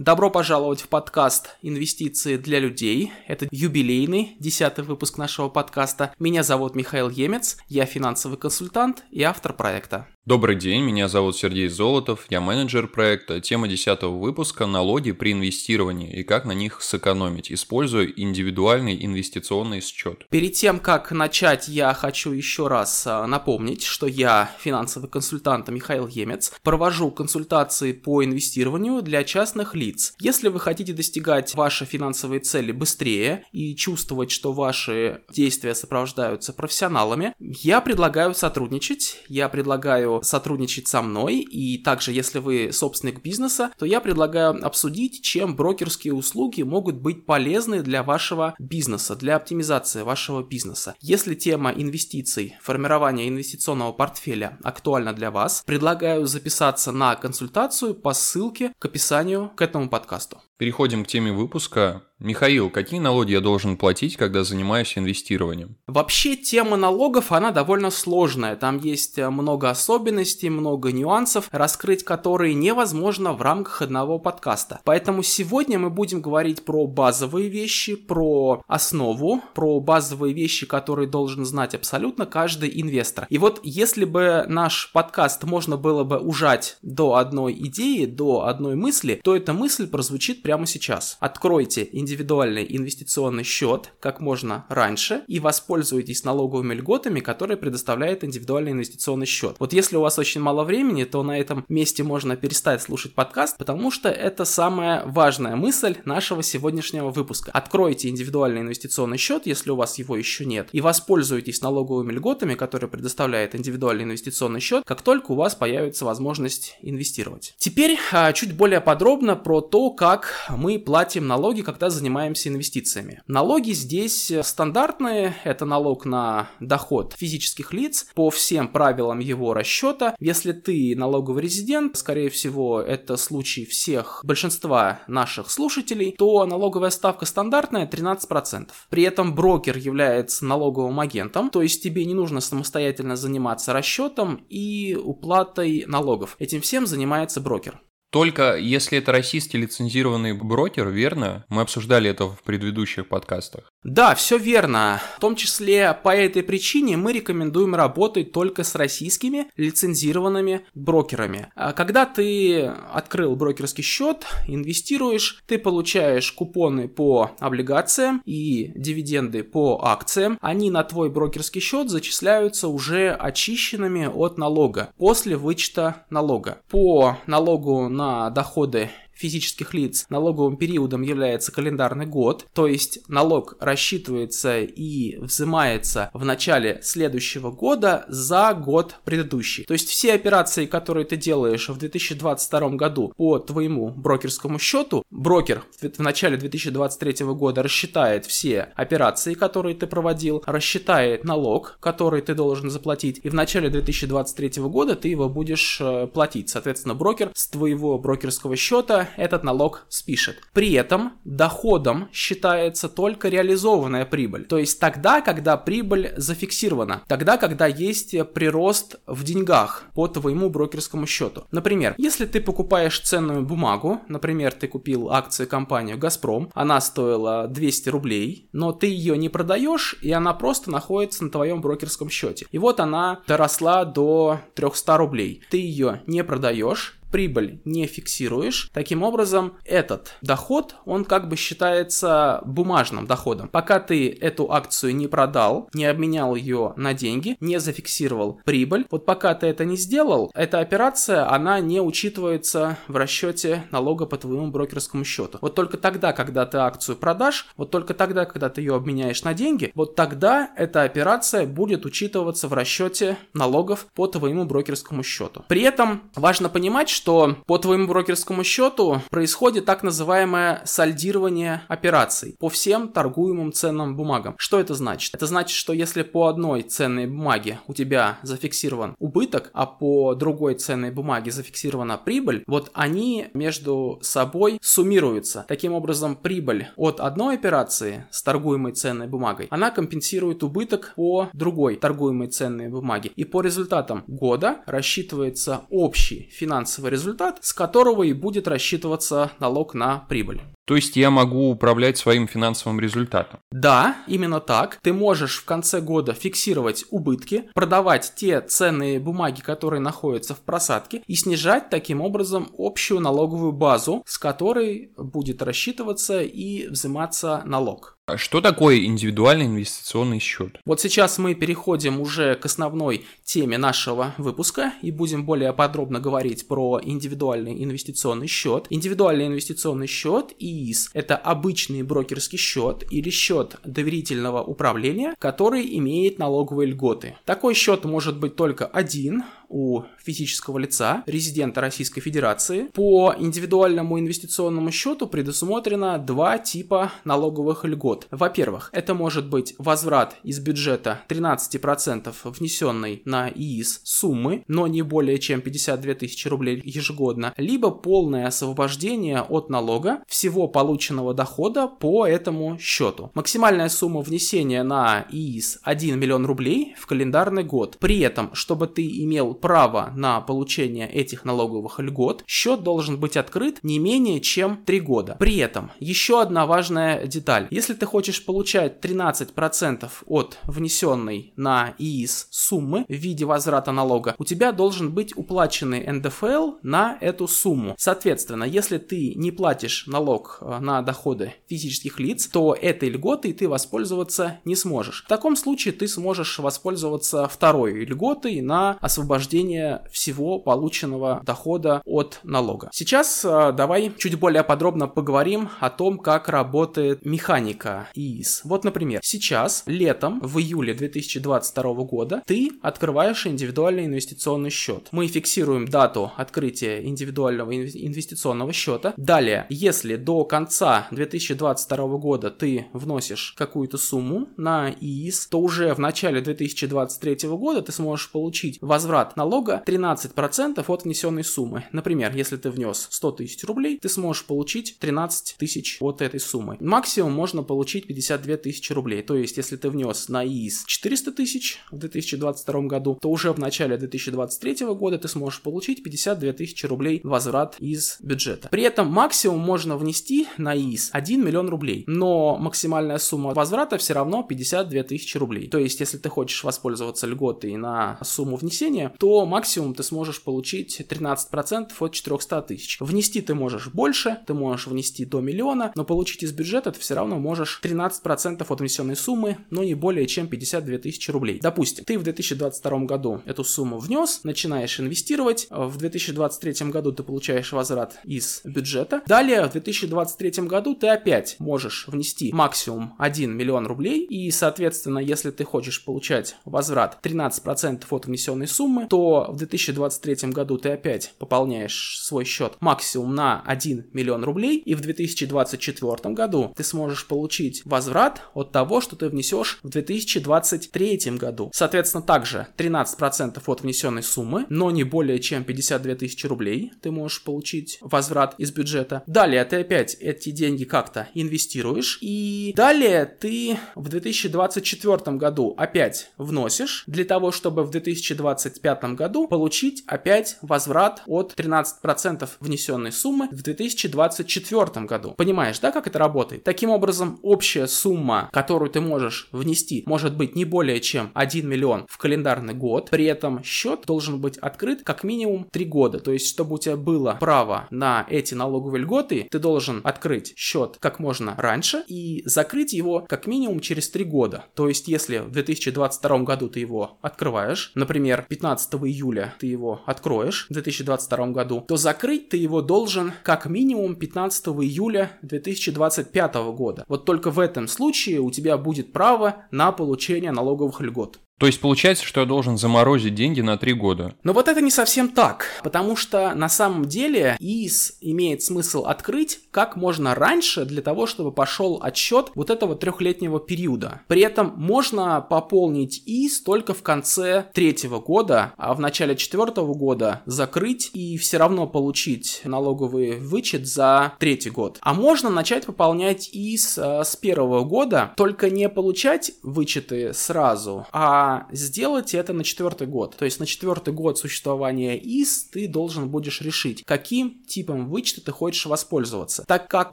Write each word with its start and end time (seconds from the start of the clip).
Добро 0.00 0.30
пожаловать 0.30 0.80
в 0.80 0.88
подкаст 0.88 1.58
«Инвестиции 1.60 2.38
для 2.38 2.58
людей». 2.58 3.12
Это 3.28 3.46
юбилейный, 3.50 4.34
десятый 4.38 4.82
выпуск 4.82 5.18
нашего 5.18 5.50
подкаста. 5.50 6.14
Меня 6.18 6.42
зовут 6.42 6.74
Михаил 6.74 7.10
Емец, 7.10 7.58
я 7.68 7.84
финансовый 7.84 8.38
консультант 8.38 9.04
и 9.10 9.22
автор 9.22 9.52
проекта. 9.52 10.08
Добрый 10.30 10.54
день, 10.54 10.84
меня 10.84 11.08
зовут 11.08 11.36
Сергей 11.36 11.66
Золотов, 11.66 12.26
я 12.28 12.40
менеджер 12.40 12.86
проекта. 12.86 13.40
Тема 13.40 13.66
10 13.66 14.02
выпуска– 14.02 14.64
налоги 14.66 15.10
при 15.10 15.32
инвестировании 15.32 16.20
и 16.20 16.22
как 16.22 16.44
на 16.44 16.52
них 16.52 16.82
сэкономить, 16.82 17.50
используя 17.50 18.04
индивидуальный 18.06 19.04
инвестиционный 19.04 19.80
счет. 19.80 20.28
Перед 20.30 20.52
тем, 20.52 20.78
как 20.78 21.10
начать, 21.10 21.66
я 21.66 21.92
хочу 21.94 22.30
еще 22.30 22.68
раз 22.68 23.08
а, 23.08 23.26
напомнить, 23.26 23.82
что 23.82 24.06
я 24.06 24.52
финансовый 24.60 25.10
консультант 25.10 25.68
Михаил 25.68 26.06
Емец, 26.06 26.52
провожу 26.62 27.10
консультации 27.10 27.90
по 27.92 28.22
инвестированию 28.22 29.02
для 29.02 29.24
частных 29.24 29.74
лиц. 29.74 30.14
Если 30.20 30.46
вы 30.46 30.60
хотите 30.60 30.92
достигать 30.92 31.56
ваши 31.56 31.86
финансовые 31.86 32.38
цели 32.38 32.70
быстрее 32.70 33.46
и 33.50 33.74
чувствовать, 33.74 34.30
что 34.30 34.52
ваши 34.52 35.22
действия 35.34 35.74
сопровождаются 35.74 36.52
профессионалами, 36.52 37.34
я 37.40 37.80
предлагаю 37.80 38.32
сотрудничать, 38.32 39.24
я 39.26 39.48
предлагаю 39.48 40.19
сотрудничать 40.22 40.88
со 40.88 41.02
мной, 41.02 41.36
и 41.36 41.78
также, 41.78 42.12
если 42.12 42.38
вы 42.38 42.70
собственник 42.72 43.22
бизнеса, 43.22 43.70
то 43.78 43.86
я 43.86 44.00
предлагаю 44.00 44.64
обсудить, 44.64 45.22
чем 45.22 45.56
брокерские 45.56 46.14
услуги 46.14 46.62
могут 46.62 46.96
быть 46.96 47.26
полезны 47.26 47.82
для 47.82 48.02
вашего 48.02 48.54
бизнеса, 48.58 49.16
для 49.16 49.36
оптимизации 49.36 50.02
вашего 50.02 50.42
бизнеса. 50.42 50.94
Если 51.00 51.34
тема 51.34 51.70
инвестиций, 51.70 52.56
формирования 52.62 53.28
инвестиционного 53.28 53.92
портфеля 53.92 54.58
актуальна 54.62 55.12
для 55.12 55.30
вас, 55.30 55.62
предлагаю 55.66 56.26
записаться 56.26 56.92
на 56.92 57.14
консультацию 57.16 57.94
по 57.94 58.12
ссылке 58.12 58.72
к 58.78 58.84
описанию 58.84 59.50
к 59.56 59.62
этому 59.62 59.88
подкасту. 59.88 60.42
Переходим 60.58 61.04
к 61.04 61.08
теме 61.08 61.32
выпуска. 61.32 62.02
Михаил, 62.20 62.68
какие 62.68 63.00
налоги 63.00 63.32
я 63.32 63.40
должен 63.40 63.78
платить, 63.78 64.18
когда 64.18 64.44
занимаюсь 64.44 64.98
инвестированием? 64.98 65.78
Вообще 65.86 66.36
тема 66.36 66.76
налогов, 66.76 67.32
она 67.32 67.50
довольно 67.50 67.90
сложная. 67.90 68.56
Там 68.56 68.78
есть 68.78 69.16
э, 69.16 69.30
много 69.30 69.70
особенностей, 69.70 70.50
много 70.50 70.92
нюансов, 70.92 71.48
раскрыть 71.50 72.04
которые 72.04 72.52
невозможно 72.52 73.32
в 73.32 73.40
рамках 73.40 73.80
одного 73.80 74.18
подкаста. 74.18 74.80
Поэтому 74.84 75.22
сегодня 75.22 75.78
мы 75.78 75.88
будем 75.88 76.20
говорить 76.20 76.62
про 76.62 76.86
базовые 76.86 77.48
вещи, 77.48 77.94
про 77.94 78.62
основу, 78.66 79.40
про 79.54 79.80
базовые 79.80 80.34
вещи, 80.34 80.66
которые 80.66 81.08
должен 81.08 81.46
знать 81.46 81.74
абсолютно 81.74 82.26
каждый 82.26 82.70
инвестор. 82.82 83.26
И 83.30 83.38
вот 83.38 83.60
если 83.62 84.04
бы 84.04 84.44
наш 84.46 84.92
подкаст 84.92 85.44
можно 85.44 85.78
было 85.78 86.04
бы 86.04 86.18
ужать 86.18 86.76
до 86.82 87.14
одной 87.14 87.54
идеи, 87.54 88.04
до 88.04 88.44
одной 88.44 88.74
мысли, 88.74 89.22
то 89.24 89.34
эта 89.34 89.54
мысль 89.54 89.86
прозвучит 89.86 90.42
прямо 90.42 90.66
сейчас. 90.66 91.16
Откройте 91.20 91.88
индивидуальный 92.10 92.66
инвестиционный 92.68 93.44
счет 93.44 93.92
как 94.00 94.18
можно 94.20 94.66
раньше 94.68 95.22
и 95.28 95.38
воспользуйтесь 95.38 96.24
налоговыми 96.24 96.74
льготами, 96.74 97.20
которые 97.20 97.56
предоставляет 97.56 98.24
индивидуальный 98.24 98.72
инвестиционный 98.72 99.26
счет. 99.26 99.54
Вот 99.60 99.72
если 99.72 99.96
у 99.96 100.00
вас 100.00 100.18
очень 100.18 100.40
мало 100.40 100.64
времени, 100.64 101.04
то 101.04 101.22
на 101.22 101.38
этом 101.38 101.64
месте 101.68 102.02
можно 102.02 102.36
перестать 102.36 102.82
слушать 102.82 103.14
подкаст, 103.14 103.58
потому 103.58 103.92
что 103.92 104.08
это 104.08 104.44
самая 104.44 105.04
важная 105.06 105.54
мысль 105.54 105.98
нашего 106.04 106.42
сегодняшнего 106.42 107.10
выпуска. 107.10 107.52
Откройте 107.52 108.08
индивидуальный 108.08 108.62
инвестиционный 108.62 109.18
счет, 109.18 109.46
если 109.46 109.70
у 109.70 109.76
вас 109.76 109.96
его 109.98 110.16
еще 110.16 110.44
нет, 110.44 110.68
и 110.72 110.80
воспользуйтесь 110.80 111.62
налоговыми 111.62 112.12
льготами, 112.12 112.54
которые 112.54 112.90
предоставляет 112.90 113.54
индивидуальный 113.54 114.02
инвестиционный 114.02 114.60
счет, 114.60 114.82
как 114.84 115.02
только 115.02 115.30
у 115.30 115.36
вас 115.36 115.54
появится 115.54 116.04
возможность 116.04 116.76
инвестировать. 116.82 117.54
Теперь 117.58 117.98
а, 118.12 118.32
чуть 118.32 118.56
более 118.56 118.80
подробно 118.80 119.36
про 119.36 119.60
то, 119.60 119.90
как 119.90 120.34
мы 120.50 120.80
платим 120.80 121.28
налоги, 121.28 121.60
когда 121.60 121.88
занимаемся 122.00 122.48
инвестициями. 122.48 123.22
Налоги 123.26 123.72
здесь 123.72 124.32
стандартные, 124.42 125.36
это 125.44 125.66
налог 125.66 126.06
на 126.06 126.48
доход 126.60 127.14
физических 127.16 127.74
лиц 127.74 128.06
по 128.14 128.30
всем 128.30 128.68
правилам 128.68 129.18
его 129.18 129.52
расчета. 129.52 130.16
Если 130.18 130.52
ты 130.52 130.94
налоговый 130.96 131.42
резидент, 131.42 131.98
скорее 131.98 132.30
всего, 132.30 132.80
это 132.80 133.18
случай 133.18 133.66
всех, 133.66 134.22
большинства 134.24 135.00
наших 135.06 135.50
слушателей, 135.50 136.14
то 136.16 136.46
налоговая 136.46 136.90
ставка 136.90 137.26
стандартная 137.26 137.86
13%. 137.86 138.70
При 138.88 139.02
этом 139.02 139.34
брокер 139.34 139.76
является 139.76 140.46
налоговым 140.46 140.98
агентом, 141.00 141.50
то 141.50 141.60
есть 141.60 141.82
тебе 141.82 142.06
не 142.06 142.14
нужно 142.14 142.40
самостоятельно 142.40 143.16
заниматься 143.16 143.74
расчетом 143.74 144.46
и 144.48 144.94
уплатой 144.94 145.84
налогов. 145.86 146.36
Этим 146.38 146.62
всем 146.62 146.86
занимается 146.86 147.40
брокер. 147.42 147.82
Только 148.10 148.56
если 148.56 148.98
это 148.98 149.12
российский 149.12 149.58
лицензированный 149.58 150.32
брокер, 150.32 150.88
верно? 150.88 151.44
Мы 151.48 151.62
обсуждали 151.62 152.10
это 152.10 152.26
в 152.26 152.42
предыдущих 152.42 153.08
подкастах. 153.08 153.70
Да, 153.84 154.14
все 154.14 154.36
верно. 154.36 155.00
В 155.16 155.20
том 155.20 155.36
числе 155.36 155.94
по 155.94 156.14
этой 156.14 156.42
причине 156.42 156.96
мы 156.96 157.12
рекомендуем 157.12 157.74
работать 157.74 158.32
только 158.32 158.64
с 158.64 158.74
российскими 158.74 159.46
лицензированными 159.56 160.66
брокерами. 160.74 161.50
А 161.54 161.72
когда 161.72 162.04
ты 162.04 162.64
открыл 162.92 163.36
брокерский 163.36 163.84
счет, 163.84 164.26
инвестируешь, 164.48 165.42
ты 165.46 165.58
получаешь 165.58 166.32
купоны 166.32 166.88
по 166.88 167.30
облигациям 167.38 168.22
и 168.24 168.72
дивиденды 168.74 169.44
по 169.44 169.80
акциям. 169.84 170.36
Они 170.40 170.70
на 170.70 170.82
твой 170.82 171.10
брокерский 171.10 171.60
счет 171.60 171.88
зачисляются 171.90 172.68
уже 172.68 173.12
очищенными 173.12 174.10
от 174.12 174.36
налога 174.36 174.92
после 174.98 175.36
вычета 175.36 176.04
налога. 176.10 176.58
По 176.68 177.16
налогу 177.26 177.88
на 177.88 177.99
доходы 178.30 178.90
физических 179.20 179.74
лиц 179.74 180.06
налоговым 180.08 180.56
периодом 180.56 181.02
является 181.02 181.52
календарный 181.52 182.06
год, 182.06 182.46
то 182.54 182.66
есть 182.66 183.00
налог 183.08 183.56
рассчитывается 183.60 184.60
и 184.60 185.18
взимается 185.18 186.10
в 186.14 186.24
начале 186.24 186.80
следующего 186.82 187.50
года 187.50 188.06
за 188.08 188.54
год 188.54 188.96
предыдущий. 189.04 189.64
То 189.64 189.74
есть 189.74 189.88
все 189.88 190.14
операции, 190.14 190.64
которые 190.66 191.04
ты 191.04 191.16
делаешь 191.16 191.68
в 191.68 191.76
2022 191.76 192.70
году 192.70 193.12
по 193.16 193.38
твоему 193.38 193.90
брокерскому 193.90 194.58
счету, 194.58 195.04
брокер 195.10 195.64
в 195.80 196.00
начале 196.00 196.36
2023 196.38 197.26
года 197.26 197.62
рассчитает 197.62 198.24
все 198.24 198.72
операции, 198.74 199.34
которые 199.34 199.74
ты 199.74 199.86
проводил, 199.86 200.42
рассчитает 200.46 201.24
налог, 201.24 201.76
который 201.80 202.22
ты 202.22 202.34
должен 202.34 202.70
заплатить, 202.70 203.20
и 203.22 203.28
в 203.28 203.34
начале 203.34 203.68
2023 203.68 204.62
года 204.62 204.96
ты 204.96 205.08
его 205.08 205.28
будешь 205.28 205.78
э, 205.80 206.06
платить. 206.06 206.48
Соответственно, 206.48 206.94
брокер 206.94 207.30
с 207.34 207.48
твоего 207.48 207.98
брокерского 207.98 208.56
счета 208.56 209.09
этот 209.16 209.44
налог 209.44 209.86
спишет. 209.88 210.42
При 210.52 210.72
этом 210.72 211.12
доходом 211.24 212.08
считается 212.12 212.88
только 212.88 213.28
реализованная 213.28 214.04
прибыль. 214.06 214.44
То 214.44 214.58
есть 214.58 214.80
тогда, 214.80 215.20
когда 215.20 215.56
прибыль 215.56 216.12
зафиксирована. 216.16 217.02
Тогда, 217.06 217.36
когда 217.36 217.66
есть 217.66 218.14
прирост 218.34 218.96
в 219.06 219.24
деньгах 219.24 219.84
по 219.94 220.08
твоему 220.08 220.50
брокерскому 220.50 221.06
счету. 221.06 221.44
Например, 221.50 221.94
если 221.98 222.26
ты 222.26 222.40
покупаешь 222.40 223.00
ценную 223.00 223.42
бумагу, 223.42 224.00
например, 224.08 224.52
ты 224.52 224.68
купил 224.68 225.10
акции 225.10 225.44
компании 225.44 225.94
«Газпром», 225.94 226.50
она 226.54 226.80
стоила 226.80 227.46
200 227.48 227.88
рублей, 227.88 228.48
но 228.52 228.72
ты 228.72 228.86
ее 228.86 229.16
не 229.16 229.28
продаешь, 229.28 229.96
и 230.02 230.10
она 230.12 230.34
просто 230.34 230.70
находится 230.70 231.24
на 231.24 231.30
твоем 231.30 231.60
брокерском 231.60 232.10
счете. 232.10 232.46
И 232.50 232.58
вот 232.58 232.80
она 232.80 233.20
доросла 233.26 233.84
до 233.84 234.40
300 234.54 234.96
рублей. 234.96 235.42
Ты 235.50 235.58
ее 235.58 236.02
не 236.06 236.24
продаешь, 236.24 236.99
прибыль 237.10 237.60
не 237.64 237.86
фиксируешь. 237.86 238.70
Таким 238.72 239.02
образом, 239.02 239.54
этот 239.64 240.14
доход, 240.22 240.76
он 240.84 241.04
как 241.04 241.28
бы 241.28 241.36
считается 241.36 242.42
бумажным 242.44 243.06
доходом. 243.06 243.48
Пока 243.48 243.80
ты 243.80 244.10
эту 244.10 244.52
акцию 244.52 244.94
не 244.96 245.06
продал, 245.06 245.68
не 245.74 245.84
обменял 245.84 246.34
ее 246.34 246.72
на 246.76 246.94
деньги, 246.94 247.36
не 247.40 247.58
зафиксировал 247.58 248.40
прибыль, 248.44 248.86
вот 248.90 249.06
пока 249.06 249.34
ты 249.34 249.46
это 249.46 249.64
не 249.64 249.76
сделал, 249.76 250.30
эта 250.34 250.60
операция, 250.60 251.30
она 251.30 251.60
не 251.60 251.80
учитывается 251.80 252.78
в 252.88 252.96
расчете 252.96 253.64
налога 253.70 254.06
по 254.06 254.16
твоему 254.16 254.50
брокерскому 254.50 255.04
счету. 255.04 255.38
Вот 255.40 255.54
только 255.54 255.76
тогда, 255.76 256.12
когда 256.12 256.46
ты 256.46 256.58
акцию 256.58 256.96
продашь, 256.96 257.46
вот 257.56 257.70
только 257.70 257.94
тогда, 257.94 258.24
когда 258.24 258.48
ты 258.48 258.60
ее 258.60 258.74
обменяешь 258.74 259.22
на 259.22 259.34
деньги, 259.34 259.72
вот 259.74 259.96
тогда 259.96 260.50
эта 260.56 260.82
операция 260.82 261.46
будет 261.46 261.84
учитываться 261.86 262.48
в 262.48 262.52
расчете 262.52 263.16
налогов 263.34 263.86
по 263.94 264.06
твоему 264.06 264.44
брокерскому 264.44 265.02
счету. 265.02 265.44
При 265.48 265.62
этом 265.62 266.10
важно 266.14 266.48
понимать, 266.48 266.88
что 267.00 267.38
по 267.46 267.56
твоему 267.56 267.86
брокерскому 267.86 268.44
счету 268.44 269.00
происходит 269.08 269.64
так 269.64 269.82
называемое 269.82 270.60
сальдирование 270.66 271.62
операций 271.66 272.36
по 272.38 272.50
всем 272.50 272.88
торгуемым 272.88 273.54
ценным 273.54 273.96
бумагам. 273.96 274.34
Что 274.36 274.60
это 274.60 274.74
значит? 274.74 275.14
Это 275.14 275.24
значит, 275.24 275.56
что 275.56 275.72
если 275.72 276.02
по 276.02 276.26
одной 276.26 276.60
ценной 276.60 277.06
бумаге 277.06 277.58
у 277.66 277.72
тебя 277.72 278.18
зафиксирован 278.22 278.96
убыток, 278.98 279.48
а 279.54 279.64
по 279.64 280.14
другой 280.14 280.56
ценной 280.56 280.90
бумаге 280.90 281.30
зафиксирована 281.30 281.96
прибыль, 281.96 282.44
вот 282.46 282.70
они 282.74 283.28
между 283.32 283.98
собой 284.02 284.58
суммируются. 284.60 285.46
Таким 285.48 285.72
образом, 285.72 286.16
прибыль 286.16 286.68
от 286.76 287.00
одной 287.00 287.36
операции 287.36 288.04
с 288.10 288.22
торгуемой 288.22 288.72
ценной 288.72 289.06
бумагой, 289.06 289.46
она 289.48 289.70
компенсирует 289.70 290.42
убыток 290.42 290.92
по 290.96 291.30
другой 291.32 291.76
торгуемой 291.76 292.28
ценной 292.28 292.68
бумаге. 292.68 293.10
И 293.16 293.24
по 293.24 293.40
результатам 293.40 294.04
года 294.06 294.60
рассчитывается 294.66 295.62
общий 295.70 296.28
финансовый 296.30 296.89
результат, 296.90 297.38
с 297.42 297.52
которого 297.52 298.02
и 298.02 298.12
будет 298.12 298.48
рассчитываться 298.48 299.30
налог 299.38 299.74
на 299.74 300.04
прибыль. 300.08 300.40
То 300.70 300.76
есть 300.76 300.94
я 300.94 301.10
могу 301.10 301.50
управлять 301.50 301.98
своим 301.98 302.28
финансовым 302.28 302.78
результатом? 302.78 303.40
Да, 303.50 303.96
именно 304.06 304.38
так. 304.38 304.78
Ты 304.80 304.92
можешь 304.92 305.38
в 305.38 305.44
конце 305.44 305.80
года 305.80 306.14
фиксировать 306.14 306.84
убытки, 306.92 307.50
продавать 307.56 308.12
те 308.14 308.40
ценные 308.40 309.00
бумаги, 309.00 309.40
которые 309.40 309.80
находятся 309.80 310.36
в 310.36 310.38
просадке, 310.38 311.02
и 311.08 311.16
снижать 311.16 311.70
таким 311.70 312.00
образом 312.00 312.52
общую 312.56 313.00
налоговую 313.00 313.50
базу, 313.50 314.04
с 314.06 314.16
которой 314.16 314.92
будет 314.96 315.42
рассчитываться 315.42 316.22
и 316.22 316.68
взиматься 316.68 317.42
налог. 317.44 317.98
А 318.10 318.18
что 318.18 318.40
такое 318.40 318.84
индивидуальный 318.84 319.46
инвестиционный 319.46 320.18
счет? 320.18 320.58
Вот 320.64 320.80
сейчас 320.80 321.18
мы 321.18 321.36
переходим 321.36 322.00
уже 322.00 322.34
к 322.34 322.44
основной 322.44 323.04
теме 323.22 323.56
нашего 323.56 324.14
выпуска 324.18 324.72
и 324.82 324.90
будем 324.90 325.24
более 325.24 325.52
подробно 325.52 326.00
говорить 326.00 326.48
про 326.48 326.80
индивидуальный 326.82 327.62
инвестиционный 327.62 328.26
счет. 328.26 328.66
Индивидуальный 328.70 329.28
инвестиционный 329.28 329.86
счет 329.86 330.32
ИИС– 330.60 330.90
это 330.94 331.16
обычный 331.16 331.82
брокерский 331.82 332.38
счет 332.38 332.84
или 332.90 333.10
счет 333.10 333.56
доверительного 333.64 334.42
управления, 334.42 335.14
который 335.18 335.76
имеет 335.78 336.18
налоговые 336.18 336.68
льготы. 336.68 337.16
Такой 337.24 337.54
счет 337.54 337.84
может 337.84 338.18
быть 338.18 338.36
только 338.36 338.66
один, 338.66 339.24
у 339.50 339.82
физического 339.98 340.58
лица, 340.58 341.02
резидента 341.06 341.60
Российской 341.60 342.00
Федерации. 342.00 342.70
По 342.72 343.14
индивидуальному 343.18 343.98
инвестиционному 343.98 344.70
счету 344.70 345.06
предусмотрено 345.06 345.98
два 345.98 346.38
типа 346.38 346.92
налоговых 347.04 347.64
льгот. 347.64 348.06
Во-первых, 348.10 348.70
это 348.72 348.94
может 348.94 349.28
быть 349.28 349.54
возврат 349.58 350.16
из 350.22 350.38
бюджета 350.38 351.02
13% 351.08 352.14
внесенной 352.24 353.02
на 353.04 353.28
ИИС 353.28 353.80
суммы, 353.84 354.44
но 354.46 354.66
не 354.66 354.82
более 354.82 355.18
чем 355.18 355.40
52 355.40 355.94
тысячи 355.94 356.28
рублей 356.28 356.62
ежегодно, 356.64 357.34
либо 357.36 357.70
полное 357.70 358.26
освобождение 358.28 359.22
от 359.22 359.50
налога 359.50 360.02
всего 360.06 360.46
полученного 360.46 361.12
дохода 361.12 361.66
по 361.66 362.06
этому 362.06 362.58
счету. 362.58 363.10
Максимальная 363.14 363.68
сумма 363.68 364.00
внесения 364.00 364.62
на 364.62 365.06
ИИС 365.10 365.58
1 365.64 365.98
миллион 365.98 366.24
рублей 366.24 366.74
в 366.78 366.86
календарный 366.86 367.42
год. 367.42 367.78
При 367.80 368.00
этом, 368.00 368.34
чтобы 368.34 368.68
ты 368.68 368.86
имел 368.86 369.34
право 369.40 369.92
на 369.96 370.20
получение 370.20 370.88
этих 370.90 371.24
налоговых 371.24 371.78
льгот, 371.80 372.24
счет 372.26 372.62
должен 372.62 372.98
быть 372.98 373.16
открыт 373.16 373.58
не 373.62 373.78
менее 373.78 374.20
чем 374.20 374.58
3 374.64 374.80
года. 374.80 375.16
При 375.18 375.38
этом 375.38 375.70
еще 375.80 376.20
одна 376.20 376.46
важная 376.46 377.06
деталь. 377.06 377.48
Если 377.50 377.74
ты 377.74 377.86
хочешь 377.86 378.24
получать 378.24 378.84
13% 378.84 379.88
от 380.06 380.38
внесенной 380.44 381.32
на 381.36 381.74
ИИС 381.78 382.28
суммы 382.30 382.84
в 382.88 382.92
виде 382.92 383.24
возврата 383.24 383.72
налога, 383.72 384.14
у 384.18 384.24
тебя 384.24 384.52
должен 384.52 384.92
быть 384.92 385.16
уплаченный 385.16 385.90
НДФЛ 385.90 386.52
на 386.62 386.98
эту 387.00 387.26
сумму. 387.26 387.74
Соответственно, 387.78 388.44
если 388.44 388.78
ты 388.78 389.14
не 389.14 389.30
платишь 389.30 389.86
налог 389.86 390.38
э, 390.40 390.58
на 390.60 390.82
доходы 390.82 391.34
физических 391.48 391.98
лиц, 391.98 392.28
то 392.28 392.54
этой 392.54 392.90
льготой 392.90 393.32
ты 393.32 393.48
воспользоваться 393.48 394.40
не 394.44 394.56
сможешь. 394.56 395.04
В 395.04 395.08
таком 395.08 395.36
случае 395.36 395.72
ты 395.72 395.88
сможешь 395.88 396.38
воспользоваться 396.38 397.28
второй 397.28 397.84
льготой 397.84 398.40
на 398.40 398.78
освобождение 398.80 399.29
освобождение 399.30 399.82
всего 399.90 400.38
полученного 400.38 401.20
дохода 401.24 401.82
от 401.84 402.20
налога. 402.24 402.70
Сейчас 402.72 403.24
э, 403.24 403.52
давай 403.52 403.92
чуть 403.96 404.18
более 404.18 404.42
подробно 404.42 404.88
поговорим 404.88 405.48
о 405.60 405.70
том, 405.70 405.98
как 405.98 406.28
работает 406.28 407.04
механика 407.04 407.88
ИИС. 407.94 408.42
Вот, 408.44 408.64
например, 408.64 409.00
сейчас, 409.02 409.62
летом, 409.66 410.20
в 410.20 410.38
июле 410.38 410.74
2022 410.74 411.74
года, 411.84 412.22
ты 412.26 412.50
открываешь 412.62 413.26
индивидуальный 413.26 413.86
инвестиционный 413.86 414.50
счет. 414.50 414.88
Мы 414.92 415.06
фиксируем 415.06 415.66
дату 415.68 416.10
открытия 416.16 416.84
индивидуального 416.84 417.52
инвестиционного 417.52 418.52
счета. 418.52 418.94
Далее, 418.96 419.46
если 419.48 419.96
до 419.96 420.24
конца 420.24 420.86
2022 420.90 421.86
года 421.98 422.30
ты 422.30 422.66
вносишь 422.72 423.34
какую-то 423.36 423.78
сумму 423.78 424.28
на 424.36 424.70
ИИС, 424.70 425.28
то 425.28 425.40
уже 425.40 425.74
в 425.74 425.78
начале 425.78 426.20
2023 426.20 427.28
года 427.28 427.62
ты 427.62 427.72
сможешь 427.72 428.10
получить 428.10 428.58
возврат 428.60 429.16
налога 429.20 429.62
13% 429.66 430.64
от 430.66 430.84
внесенной 430.84 431.24
суммы. 431.24 431.64
Например, 431.72 432.10
если 432.16 432.38
ты 432.38 432.50
внес 432.50 432.88
100 432.90 433.10
тысяч 433.12 433.44
рублей, 433.44 433.78
ты 433.78 433.90
сможешь 433.90 434.24
получить 434.24 434.78
13 434.78 435.36
тысяч 435.38 435.76
от 435.80 436.00
этой 436.00 436.20
суммы. 436.20 436.56
Максимум 436.60 437.12
можно 437.12 437.42
получить 437.42 437.86
52 437.86 438.36
тысячи 438.38 438.72
рублей. 438.72 439.02
То 439.02 439.14
есть, 439.14 439.36
если 439.36 439.56
ты 439.56 439.68
внес 439.68 440.08
на 440.08 440.24
ИИС 440.24 440.64
400 440.66 441.12
тысяч 441.12 441.58
в 441.70 441.76
2022 441.76 442.62
году, 442.62 442.98
то 443.00 443.10
уже 443.10 443.32
в 443.32 443.38
начале 443.38 443.76
2023 443.76 444.66
года 444.68 444.96
ты 444.96 445.08
сможешь 445.08 445.42
получить 445.42 445.82
52 445.82 446.32
тысячи 446.32 446.64
рублей 446.64 447.00
возврат 447.04 447.56
из 447.58 447.98
бюджета. 448.00 448.48
При 448.48 448.62
этом 448.62 448.88
максимум 448.88 449.40
можно 449.40 449.76
внести 449.76 450.28
на 450.38 450.56
ИИС 450.56 450.90
1 450.92 451.22
миллион 451.22 451.50
рублей, 451.50 451.84
но 451.86 452.38
максимальная 452.38 452.98
сумма 452.98 453.34
возврата 453.34 453.76
все 453.76 453.92
равно 453.92 454.22
52 454.22 454.82
тысячи 454.84 455.18
рублей. 455.18 455.48
То 455.48 455.58
есть, 455.58 455.78
если 455.80 455.98
ты 455.98 456.08
хочешь 456.08 456.42
воспользоваться 456.42 457.06
льготой 457.06 457.56
на 457.56 457.98
сумму 458.02 458.36
внесения, 458.36 458.94
то 459.00 459.24
максимум 459.24 459.74
ты 459.74 459.82
сможешь 459.82 460.22
получить 460.22 460.78
13% 460.78 461.70
от 461.80 461.92
400 461.92 462.42
тысяч. 462.42 462.76
Внести 462.80 463.22
ты 463.22 463.34
можешь 463.34 463.68
больше, 463.68 464.18
ты 464.26 464.34
можешь 464.34 464.66
внести 464.66 465.06
до 465.06 465.20
миллиона, 465.20 465.72
но 465.74 465.84
получить 465.84 466.22
из 466.22 466.32
бюджета 466.32 466.70
ты 466.70 466.78
все 466.78 466.94
равно 466.94 467.18
можешь 467.18 467.60
13% 467.64 468.44
от 468.46 468.60
внесенной 468.60 468.96
суммы, 468.96 469.38
но 469.48 469.64
не 469.64 469.74
более 469.74 470.06
чем 470.06 470.28
52 470.28 470.78
тысячи 470.78 471.10
рублей. 471.10 471.40
Допустим, 471.40 471.86
ты 471.86 471.98
в 471.98 472.02
2022 472.02 472.78
году 472.80 473.22
эту 473.24 473.42
сумму 473.42 473.78
внес, 473.78 474.20
начинаешь 474.22 474.78
инвестировать, 474.78 475.46
в 475.48 475.78
2023 475.78 476.68
году 476.68 476.92
ты 476.92 477.02
получаешь 477.02 477.52
возврат 477.52 477.98
из 478.04 478.42
бюджета. 478.44 479.00
Далее, 479.06 479.46
в 479.46 479.52
2023 479.52 480.44
году 480.44 480.74
ты 480.74 480.88
опять 480.88 481.36
можешь 481.38 481.88
внести 481.88 482.34
максимум 482.34 482.92
1 482.98 483.34
миллион 483.34 483.66
рублей, 483.66 484.04
и, 484.04 484.30
соответственно, 484.30 484.98
если 484.98 485.30
ты 485.30 485.44
хочешь 485.44 485.82
получать 485.86 486.36
возврат 486.44 486.98
13% 487.02 487.84
от 487.88 488.04
внесенной 488.04 488.46
суммы, 488.46 488.88
то 488.90 489.26
в 489.30 489.36
2023 489.36 490.30
году 490.30 490.58
ты 490.58 490.70
опять 490.70 491.14
пополняешь 491.18 492.00
свой 492.02 492.24
счет 492.24 492.54
максимум 492.58 493.14
на 493.14 493.40
1 493.46 493.90
миллион 493.92 494.24
рублей, 494.24 494.58
и 494.58 494.74
в 494.74 494.80
2024 494.80 496.12
году 496.12 496.52
ты 496.56 496.64
сможешь 496.64 497.06
получить 497.06 497.62
возврат 497.64 498.22
от 498.34 498.50
того, 498.50 498.80
что 498.80 498.96
ты 498.96 499.08
внесешь 499.08 499.60
в 499.62 499.68
2023 499.68 500.98
году. 501.12 501.50
Соответственно, 501.54 502.02
также 502.02 502.48
13% 502.56 503.40
от 503.46 503.60
внесенной 503.60 504.02
суммы, 504.02 504.46
но 504.48 504.72
не 504.72 504.82
более 504.82 505.20
чем 505.20 505.44
52 505.44 505.94
тысячи 505.94 506.26
рублей 506.26 506.72
ты 506.82 506.90
можешь 506.90 507.22
получить 507.22 507.78
возврат 507.80 508.34
из 508.38 508.50
бюджета. 508.50 509.04
Далее 509.06 509.44
ты 509.44 509.60
опять 509.60 509.94
эти 510.00 510.30
деньги 510.30 510.64
как-то 510.64 511.08
инвестируешь, 511.14 511.98
и 512.00 512.52
далее 512.56 513.06
ты 513.06 513.56
в 513.76 513.88
2024 513.88 515.16
году 515.16 515.54
опять 515.56 516.10
вносишь 516.18 516.82
для 516.88 517.04
того, 517.04 517.30
чтобы 517.30 517.62
в 517.62 517.70
2025 517.70 518.79
году 518.88 519.28
получить 519.28 519.84
опять 519.86 520.38
возврат 520.42 521.02
от 521.06 521.34
13% 521.36 522.28
внесенной 522.40 522.92
суммы 522.92 523.28
в 523.30 523.42
2024 523.42 524.86
году. 524.86 525.14
Понимаешь, 525.16 525.58
да, 525.58 525.72
как 525.72 525.86
это 525.86 525.98
работает? 525.98 526.44
Таким 526.44 526.70
образом, 526.70 527.18
общая 527.22 527.66
сумма, 527.66 528.28
которую 528.32 528.70
ты 528.70 528.80
можешь 528.80 529.28
внести, 529.32 529.82
может 529.86 530.16
быть 530.16 530.36
не 530.36 530.44
более 530.44 530.80
чем 530.80 531.10
1 531.14 531.48
миллион 531.48 531.86
в 531.88 531.98
календарный 531.98 532.54
год. 532.54 532.90
При 532.90 533.04
этом 533.04 533.42
счет 533.42 533.84
должен 533.86 534.20
быть 534.20 534.38
открыт 534.38 534.82
как 534.84 535.04
минимум 535.04 535.46
3 535.50 535.64
года. 535.64 535.98
То 536.00 536.12
есть, 536.12 536.28
чтобы 536.28 536.54
у 536.54 536.58
тебя 536.58 536.76
было 536.76 537.16
право 537.20 537.66
на 537.70 538.06
эти 538.08 538.34
налоговые 538.34 538.82
льготы, 538.82 539.28
ты 539.30 539.38
должен 539.38 539.80
открыть 539.84 540.32
счет 540.36 540.76
как 540.80 540.98
можно 540.98 541.34
раньше 541.36 541.84
и 541.86 542.22
закрыть 542.26 542.72
его 542.72 543.04
как 543.08 543.26
минимум 543.26 543.60
через 543.60 543.90
3 543.90 544.04
года. 544.04 544.44
То 544.54 544.68
есть, 544.68 544.88
если 544.88 545.18
в 545.18 545.30
2022 545.30 546.18
году 546.20 546.48
ты 546.48 546.60
его 546.60 546.98
открываешь, 547.02 547.72
например, 547.74 548.26
15 548.28 548.69
июля 548.74 549.34
ты 549.38 549.46
его 549.46 549.82
откроешь 549.86 550.46
в 550.48 550.52
2022 550.52 551.26
году, 551.28 551.64
то 551.66 551.76
закрыть 551.76 552.28
ты 552.28 552.36
его 552.36 552.62
должен 552.62 553.12
как 553.22 553.46
минимум 553.46 553.96
15 553.96 554.46
июля 554.48 555.12
2025 555.22 556.34
года. 556.54 556.84
Вот 556.88 557.04
только 557.04 557.30
в 557.30 557.38
этом 557.38 557.68
случае 557.68 558.20
у 558.20 558.30
тебя 558.30 558.56
будет 558.56 558.92
право 558.92 559.46
на 559.50 559.72
получение 559.72 560.32
налоговых 560.32 560.80
льгот. 560.80 561.20
То 561.40 561.46
есть 561.46 561.58
получается, 561.58 562.04
что 562.04 562.20
я 562.20 562.26
должен 562.26 562.58
заморозить 562.58 563.14
деньги 563.14 563.40
на 563.40 563.56
три 563.56 563.72
года. 563.72 564.14
Но 564.24 564.34
вот 564.34 564.46
это 564.46 564.60
не 564.60 564.70
совсем 564.70 565.08
так, 565.08 565.46
потому 565.64 565.96
что 565.96 566.34
на 566.34 566.50
самом 566.50 566.84
деле 566.84 567.38
ИИС 567.40 567.96
имеет 568.02 568.42
смысл 568.42 568.84
открыть 568.84 569.40
как 569.50 569.74
можно 569.74 570.14
раньше 570.14 570.66
для 570.66 570.82
того, 570.82 571.06
чтобы 571.06 571.32
пошел 571.32 571.80
отсчет 571.82 572.30
вот 572.34 572.50
этого 572.50 572.76
трехлетнего 572.76 573.40
периода. 573.40 574.02
При 574.06 574.20
этом 574.20 574.52
можно 574.54 575.22
пополнить 575.22 576.02
ИИС 576.04 576.42
только 576.42 576.74
в 576.74 576.82
конце 576.82 577.46
третьего 577.54 578.00
года, 578.00 578.52
а 578.58 578.74
в 578.74 578.80
начале 578.80 579.16
четвертого 579.16 579.72
года 579.72 580.20
закрыть 580.26 580.90
и 580.92 581.16
все 581.16 581.38
равно 581.38 581.66
получить 581.66 582.42
налоговый 582.44 583.18
вычет 583.18 583.66
за 583.66 584.12
третий 584.18 584.50
год. 584.50 584.76
А 584.82 584.92
можно 584.92 585.30
начать 585.30 585.64
пополнять 585.64 586.28
ИИС 586.34 586.76
э, 586.76 587.02
с 587.02 587.16
первого 587.16 587.64
года, 587.64 588.12
только 588.18 588.50
не 588.50 588.68
получать 588.68 589.32
вычеты 589.42 590.12
сразу, 590.12 590.86
а 590.92 591.29
а 591.30 591.46
сделать 591.52 592.12
это 592.14 592.32
на 592.32 592.42
четвертый 592.42 592.88
год. 592.88 593.16
То 593.16 593.24
есть 593.24 593.38
на 593.38 593.46
четвертый 593.46 593.94
год 593.94 594.18
существования 594.18 594.98
ИС 594.98 595.44
ты 595.44 595.68
должен 595.68 596.08
будешь 596.08 596.40
решить, 596.40 596.82
каким 596.84 597.42
типом 597.46 597.88
вычета 597.88 598.24
ты 598.24 598.32
хочешь 598.32 598.66
воспользоваться, 598.66 599.44
так 599.46 599.68
как 599.68 599.92